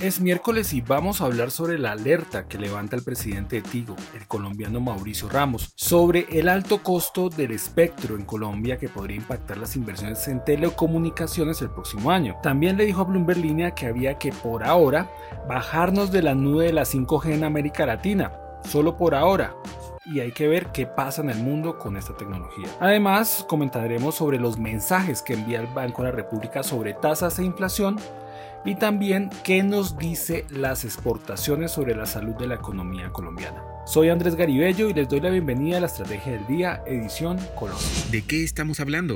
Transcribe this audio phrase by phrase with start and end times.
[0.00, 3.96] Es miércoles y vamos a hablar sobre la alerta que levanta el presidente de Tigo,
[4.14, 9.56] el colombiano Mauricio Ramos, sobre el alto costo del espectro en Colombia que podría impactar
[9.56, 12.36] las inversiones en telecomunicaciones el próximo año.
[12.42, 15.10] También le dijo a Bloomberg Línea que había que por ahora
[15.48, 18.32] bajarnos de la nube de la 5G en América Latina,
[18.64, 19.56] solo por ahora,
[20.04, 22.68] y hay que ver qué pasa en el mundo con esta tecnología.
[22.80, 27.44] Además, comentaremos sobre los mensajes que envía el Banco de la República sobre tasas e
[27.44, 27.96] inflación
[28.64, 33.62] y también qué nos dice las exportaciones sobre la salud de la economía colombiana.
[33.86, 37.86] Soy Andrés Garibello y les doy la bienvenida a la Estrategia del Día, edición Colombia.
[38.10, 39.14] ¿De qué estamos hablando?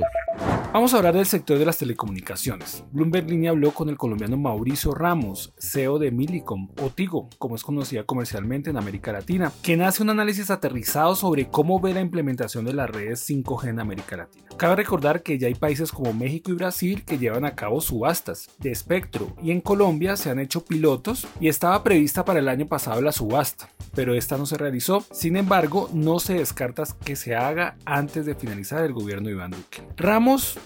[0.73, 2.85] Vamos a hablar del sector de las telecomunicaciones.
[2.91, 7.63] Bloomberg Línea habló con el colombiano Mauricio Ramos, CEO de Millicom o Tigo, como es
[7.63, 12.63] conocida comercialmente en América Latina, quien hace un análisis aterrizado sobre cómo ve la implementación
[12.63, 14.45] de las redes 5G en América Latina.
[14.57, 18.49] Cabe recordar que ya hay países como México y Brasil que llevan a cabo subastas
[18.59, 22.67] de espectro y en Colombia se han hecho pilotos y estaba prevista para el año
[22.67, 25.03] pasado la subasta, pero esta no se realizó.
[25.11, 29.51] Sin embargo, no se descarta que se haga antes de finalizar el gobierno de Iván
[29.51, 29.83] Duque.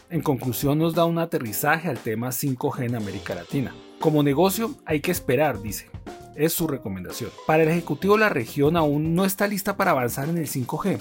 [0.09, 3.73] En conclusión, nos da un aterrizaje al tema 5G en América Latina.
[4.01, 5.89] Como negocio hay que esperar, dice.
[6.35, 7.29] Es su recomendación.
[7.47, 10.99] Para el Ejecutivo la región aún no está lista para avanzar en el 5G.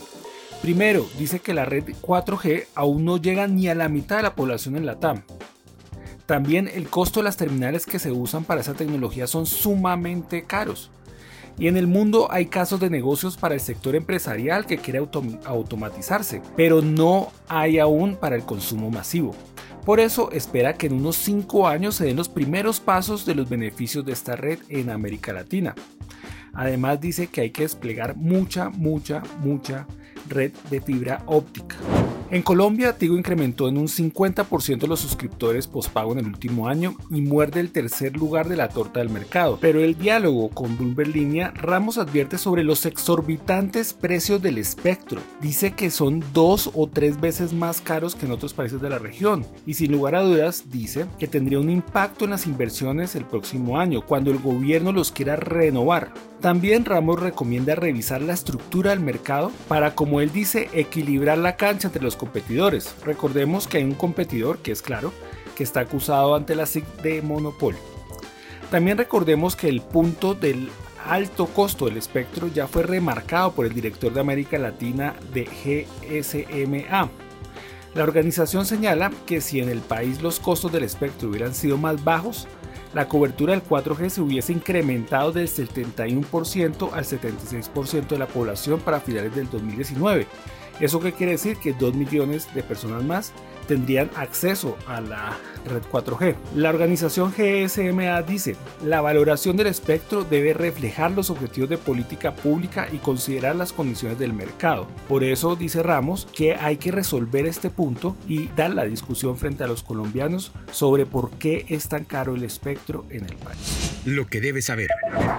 [0.62, 4.36] Primero, dice que la red 4G aún no llega ni a la mitad de la
[4.36, 5.24] población en la TAM.
[6.26, 10.92] También el costo de las terminales que se usan para esa tecnología son sumamente caros.
[11.58, 15.06] Y en el mundo hay casos de negocios para el sector empresarial que quiere
[15.44, 19.34] automatizarse, pero no hay aún para el consumo masivo.
[19.84, 23.48] Por eso espera que en unos 5 años se den los primeros pasos de los
[23.48, 25.74] beneficios de esta red en América Latina.
[26.54, 29.86] Además dice que hay que desplegar mucha, mucha, mucha
[30.28, 31.76] red de fibra óptica.
[32.30, 37.20] En Colombia, Tigo incrementó en un 50% los suscriptores postpago en el último año y
[37.20, 39.58] muerde el tercer lugar de la torta del mercado.
[39.60, 45.20] Pero el diálogo con Bloomberg Línea, Ramos advierte sobre los exorbitantes precios del espectro.
[45.40, 48.98] Dice que son dos o tres veces más caros que en otros países de la
[48.98, 49.46] región.
[49.66, 53.78] Y sin lugar a dudas, dice que tendría un impacto en las inversiones el próximo
[53.78, 56.12] año, cuando el gobierno los quiera renovar.
[56.44, 61.88] También Ramos recomienda revisar la estructura del mercado para, como él dice, equilibrar la cancha
[61.88, 62.94] entre los competidores.
[63.02, 65.10] Recordemos que hay un competidor, que es claro,
[65.56, 67.80] que está acusado ante la SIC de monopolio.
[68.70, 70.68] También recordemos que el punto del
[71.06, 77.08] alto costo del espectro ya fue remarcado por el director de América Latina de GSMA.
[77.94, 82.04] La organización señala que si en el país los costos del espectro hubieran sido más
[82.04, 82.46] bajos,
[82.94, 89.00] la cobertura del 4G se hubiese incrementado del 71% al 76% de la población para
[89.00, 90.26] finales del 2019.
[90.80, 91.56] ¿Eso qué quiere decir?
[91.56, 93.32] Que 2 millones de personas más
[93.66, 95.36] tendrían acceso a la
[95.66, 96.34] red 4G.
[96.54, 102.88] La organización GSMA dice, la valoración del espectro debe reflejar los objetivos de política pública
[102.92, 104.86] y considerar las condiciones del mercado.
[105.08, 109.64] Por eso dice Ramos que hay que resolver este punto y dar la discusión frente
[109.64, 113.93] a los colombianos sobre por qué es tan caro el espectro en el país.
[114.04, 114.88] Lo que debe saber.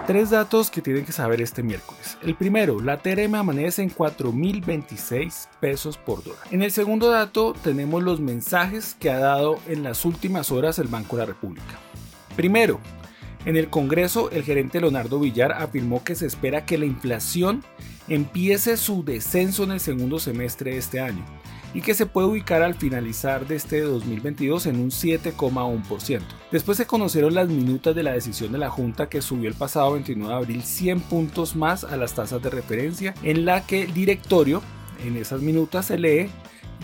[0.07, 2.17] Tres datos que tienen que saber este miércoles.
[2.23, 6.41] El primero, la TRM amanece en 4.026 pesos por dólar.
[6.49, 10.87] En el segundo dato tenemos los mensajes que ha dado en las últimas horas el
[10.87, 11.79] Banco de la República.
[12.35, 12.79] Primero,
[13.45, 17.63] en el Congreso, el gerente Leonardo Villar afirmó que se espera que la inflación
[18.07, 21.23] empiece su descenso en el segundo semestre de este año
[21.75, 26.21] y que se puede ubicar al finalizar de este 2022 en un 7,1%.
[26.49, 29.91] Después se conocieron las minutas de la decisión de la Junta que subió el pasado
[29.91, 33.93] 29 de abril 100 puntos más a las tasas de referencia, en la que el
[33.93, 34.61] directorio
[35.05, 36.29] en esas minutas se lee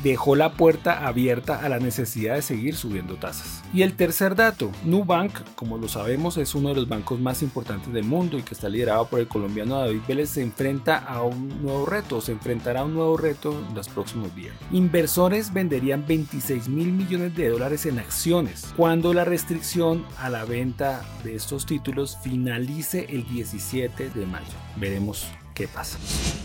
[0.04, 3.64] dejó la puerta abierta a la necesidad de seguir subiendo tasas.
[3.74, 7.94] Y el tercer dato, Nubank, como lo sabemos, es uno de los bancos más importantes
[7.94, 11.62] del mundo y que está liderado por el colombiano David Vélez, se enfrenta a un
[11.62, 14.54] nuevo reto, se enfrentará a un nuevo reto en los próximos días.
[14.72, 21.06] Inversores venderían 26 mil millones de dólares en acciones cuando la restricción a la venta
[21.24, 24.46] de estos títulos finalice el 17 de mayo.
[24.78, 25.98] Veremos qué pasa.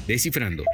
[0.06, 0.64] Descifrando.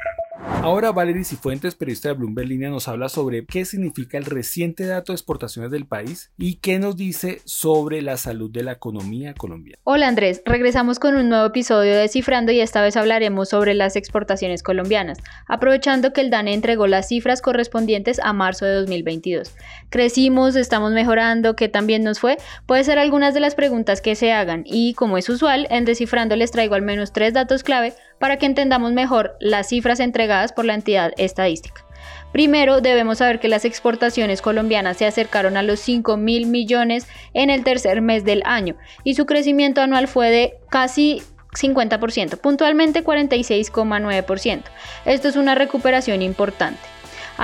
[0.45, 5.13] Ahora Valerie Cifuentes, periodista de Bloomberg Línea, nos habla sobre qué significa el reciente dato
[5.13, 9.79] de exportaciones del país y qué nos dice sobre la salud de la economía colombiana.
[9.85, 13.95] Hola Andrés, regresamos con un nuevo episodio de Cifrando y esta vez hablaremos sobre las
[13.95, 19.55] exportaciones colombianas, aprovechando que el DANE entregó las cifras correspondientes a marzo de 2022.
[19.91, 20.57] ¿Crecimos?
[20.57, 21.55] ¿Estamos mejorando?
[21.55, 22.37] ¿Qué también nos fue?
[22.67, 26.35] Puede ser algunas de las preguntas que se hagan y como es usual, en Descifrando
[26.35, 30.65] les traigo al menos tres datos clave para que entendamos mejor las cifras entregadas por
[30.65, 31.85] la entidad estadística.
[32.31, 37.51] Primero, debemos saber que las exportaciones colombianas se acercaron a los 5 mil millones en
[37.51, 41.21] el tercer mes del año y su crecimiento anual fue de casi
[41.59, 44.63] 50%, puntualmente 46,9%.
[45.05, 46.92] Esto es una recuperación importante.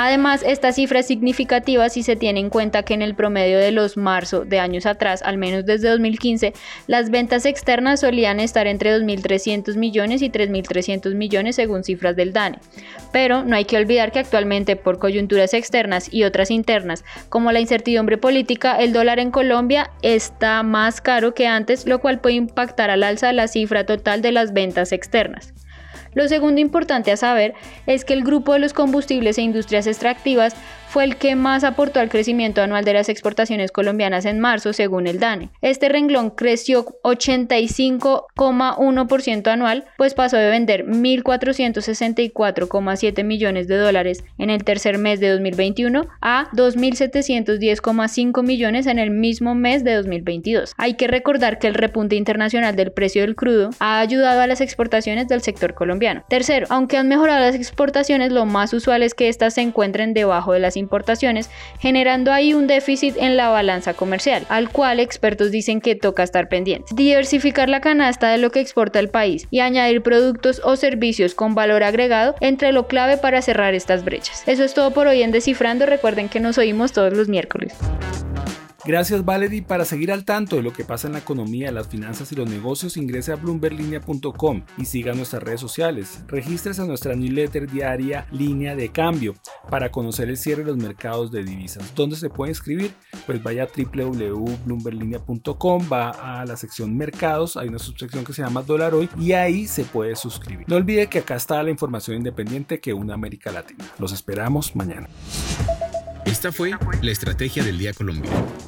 [0.01, 3.73] Además, esta cifra es significativa si se tiene en cuenta que en el promedio de
[3.73, 6.53] los marzo de años atrás, al menos desde 2015,
[6.87, 12.61] las ventas externas solían estar entre 2.300 millones y 3.300 millones según cifras del DANE.
[13.11, 17.59] Pero no hay que olvidar que actualmente por coyunturas externas y otras internas, como la
[17.59, 22.91] incertidumbre política, el dólar en Colombia está más caro que antes, lo cual puede impactar
[22.91, 25.55] al alza la cifra total de las ventas externas.
[26.15, 27.55] Lo segundo importante a saber
[27.87, 30.55] es que el grupo de los combustibles e industrias extractivas
[30.89, 35.07] fue el que más aportó al crecimiento anual de las exportaciones colombianas en marzo, según
[35.07, 35.51] el DANE.
[35.61, 44.65] Este renglón creció 85,1% anual, pues pasó de vender 1.464,7 millones de dólares en el
[44.65, 50.75] tercer mes de 2021 a 2.710,5 millones en el mismo mes de 2022.
[50.79, 54.61] Hay que recordar que el repunte internacional del precio del crudo ha ayudado a las
[54.61, 56.25] exportaciones del sector colombiano.
[56.29, 60.53] Tercero, aunque han mejorado las exportaciones, lo más usual es que éstas se encuentren debajo
[60.53, 65.81] de las importaciones, generando ahí un déficit en la balanza comercial, al cual expertos dicen
[65.81, 66.95] que toca estar pendientes.
[66.95, 71.55] Diversificar la canasta de lo que exporta el país y añadir productos o servicios con
[71.55, 74.43] valor agregado entre lo clave para cerrar estas brechas.
[74.47, 75.87] Eso es todo por hoy en Descifrando.
[75.87, 77.75] Recuerden que nos oímos todos los miércoles.
[78.85, 79.63] Gracias Valerie.
[79.63, 82.49] Para seguir al tanto de lo que pasa en la economía, las finanzas y los
[82.49, 86.23] negocios, ingrese a bloomberlinia.com y siga nuestras redes sociales.
[86.29, 89.35] Regístrese a nuestra newsletter diaria Línea de Cambio
[89.69, 91.93] para conocer el cierre de los mercados de divisas.
[91.97, 92.93] ¿Dónde se puede inscribir?
[93.27, 98.63] Pues vaya a www.bloomberlinia.com, va a la sección mercados, hay una subsección que se llama
[98.63, 100.69] dólar hoy y ahí se puede suscribir.
[100.69, 103.85] No olvide que acá está la información independiente que une América Latina.
[103.99, 105.09] Los esperamos mañana.
[106.25, 106.71] Esta fue
[107.03, 108.68] la Estrategia del Día Colombiano